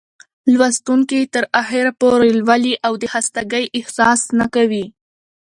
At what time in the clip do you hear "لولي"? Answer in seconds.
2.39-2.73